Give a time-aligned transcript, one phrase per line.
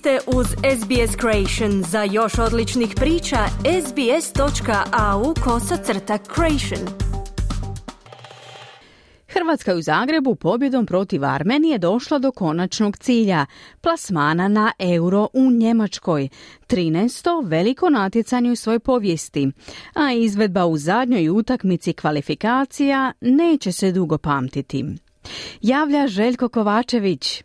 [0.00, 1.82] ste uz SBS Creation.
[1.82, 3.36] Za još odličnih priča,
[3.86, 6.88] sbs.au kosacrta creation.
[9.28, 13.46] Hrvatska je u Zagrebu pobjedom protiv Armenije došla do konačnog cilja,
[13.80, 16.28] plasmana na euro u Njemačkoj.
[16.68, 17.48] 13.
[17.48, 19.52] veliko natjecanje u svojoj povijesti,
[19.94, 24.84] a izvedba u zadnjoj utakmici kvalifikacija neće se dugo pamtiti.
[25.62, 27.42] Javlja Željko Kovačević.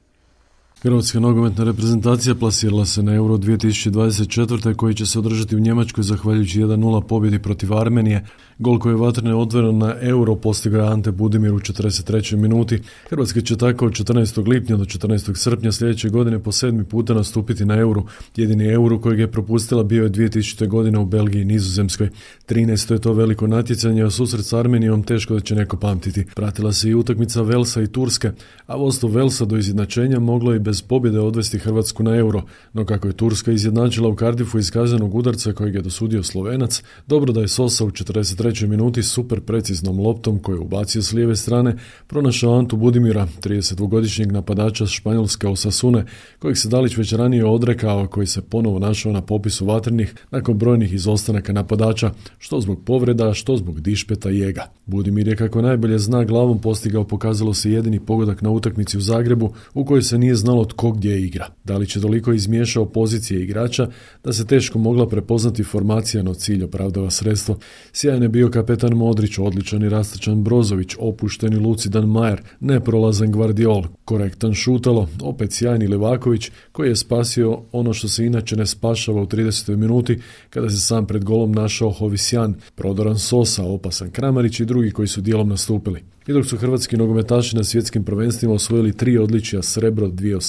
[0.85, 4.75] Hrvatska nogometna reprezentacija plasirala se na Euro 2024.
[4.75, 8.25] koji će se održati u Njemačkoj zahvaljujući 1-0 pobjedi protiv Armenije,
[8.59, 12.35] Gol koji je vatrne otvoreno na euro postigao je Ante Budimir u 43.
[12.35, 12.81] minuti.
[13.09, 14.47] Hrvatska će tako od 14.
[14.47, 15.35] lipnja do 14.
[15.35, 18.03] srpnja sljedeće godine po sedmi puta nastupiti na euro.
[18.35, 20.67] Jedini euro kojeg je propustila bio je 2000.
[20.67, 22.09] godine u Belgiji i Nizozemskoj.
[22.47, 22.91] 13.
[22.91, 26.25] je to veliko natjecanje, a susret s Armenijom teško da će neko pamtiti.
[26.35, 28.31] Pratila se i utakmica Velsa i Turske,
[28.67, 32.41] a vodstvo Velsa do izjednačenja moglo i bez pobjede odvesti Hrvatsku na euro.
[32.73, 37.33] No kako je Turska izjednačila u Kardifu iz kaznenog udarca kojeg je dosudio Slovenac, dobro
[37.33, 41.35] da je Sosa u 43 trećoj minuti super preciznom loptom koju je ubacio s lijeve
[41.35, 41.75] strane
[42.07, 46.05] pronašao Antu Budimira, 30-godišnjeg napadača Španjolske Osasune,
[46.39, 50.93] kojeg se Dalić već ranije odrekao, koji se ponovo našao na popisu vatrenih nakon brojnih
[50.93, 54.65] izostanaka napadača, što zbog povreda, što zbog dišpeta i jega.
[54.85, 59.53] Budimir je kako najbolje zna glavom postigao pokazalo se jedini pogodak na utakmici u Zagrebu
[59.73, 61.47] u kojoj se nije znalo tko gdje igra.
[61.63, 63.87] Dalić je toliko izmiješao pozicije igrača
[64.23, 67.57] da se teško mogla prepoznati formacija no cilj opravdava sredstvo.
[67.93, 74.53] Sjajan je bio kapetan Modrić, odličan i rastačan Brozović, opušteni lucidan Majer, neprolazan Gvardiol, korektan
[74.53, 79.75] Šutalo, opet sjajni Levaković, koji je spasio ono što se inače ne spašava u 30.
[79.75, 80.19] minuti,
[80.49, 85.21] kada se sam pred golom našao Hovisjan, prodoran Sosa, opasan Kramarić i drugi koji su
[85.21, 86.15] dijelom nastupili.
[86.27, 90.44] I dok su hrvatski nogometaši na svjetskim prvenstvima osvojili tri odličija srebro 2018.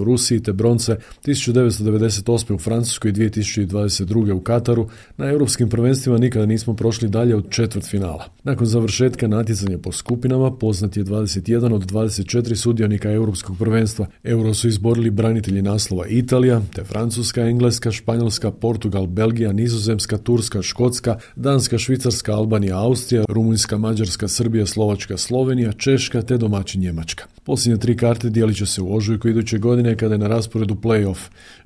[0.00, 0.96] u Rusiji te bronce
[1.26, 2.54] 1998.
[2.54, 4.32] u Francuskoj i 2022.
[4.32, 8.24] u Kataru, na europskim prvenstvima nikada nismo prošli dalje od četvrt finala.
[8.44, 14.06] Nakon završetka natjecanja po skupinama poznat je 21 od 24 sudionika europskog prvenstva.
[14.24, 21.18] Euro su izborili branitelji naslova Italija, te Francuska, Engleska, Španjolska, Portugal, Belgija, Nizozemska, Turska, Škotska,
[21.36, 27.37] Danska, Švicarska, Albanija, Austrija, Rumunjska, Mađarska, Srbija, Slovačka, Slovenija, Češka te domaći Njemačka.
[27.48, 31.18] Posljednje tri karte dijelit će se u ožujku iduće godine kada je na rasporedu play-off.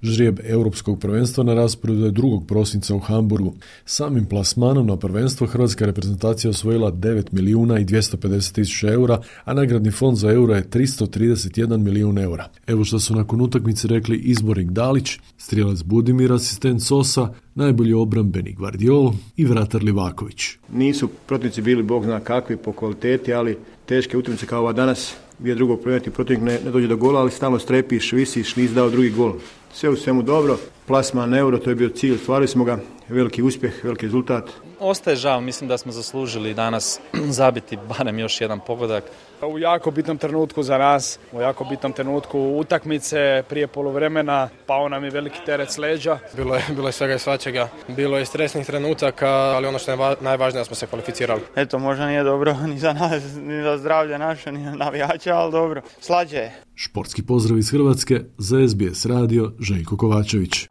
[0.03, 2.47] Žrijeb europskog prvenstva na rasporedu je 2.
[2.47, 3.55] prosinca u Hamburgu.
[3.85, 9.91] Samim plasmanom na prvenstvo hrvatska reprezentacija osvojila 9 milijuna i 250 tisuća eura, a nagradni
[9.91, 12.49] fond za euro je 331 milijun eura.
[12.67, 19.13] Evo što su nakon utakmice rekli izbornik Dalić, strijelac Budimir, asistent Sosa, najbolji obrambeni Gvardiol
[19.37, 20.43] i vratar Livaković.
[20.73, 25.55] Nisu protivnici bili bog zna kakvi po kvaliteti, ali teške utakmice kao ova danas gdje
[25.55, 29.11] drugog protivnika protivnik ne, ne dođe do gola, ali stalno strepiš, visiš, nisi dao drugi
[29.11, 29.33] gol.
[29.73, 32.79] Sve u svemu dobro, plasman euro, to je bio cilj, stvarili smo ga,
[33.09, 34.45] veliki uspjeh, veliki rezultat.
[34.81, 37.01] Ostaje žao, mislim da smo zaslužili danas
[37.39, 39.05] zabiti barem još jedan pogodak.
[39.43, 45.05] U jako bitnom trenutku za nas, u jako bitnom trenutku utakmice prije poluvremena, pao nam
[45.05, 46.19] je veliki teret s leđa.
[46.37, 50.17] Bilo je, bilo je svega i svačega, bilo je stresnih trenutaka, ali ono što je
[50.21, 51.41] najvažnije da smo se kvalificirali.
[51.57, 55.53] Eto, možda nije dobro ni za nas, ni za zdravlje naše, ni za navijača, ali
[55.53, 56.63] dobro, slađe je.
[56.75, 60.69] Športski pozdrav iz Hrvatske za SBS radio Željko Kovačević.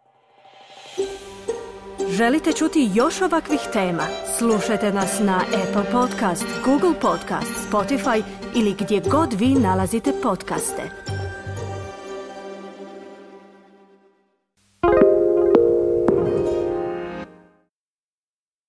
[2.09, 4.03] Želite čuti još ovakvih tema?
[4.37, 8.23] Slušajte nas na Apple Podcast, Google Podcast, Spotify
[8.55, 11.10] ili gdje god vi nalazite podcaste.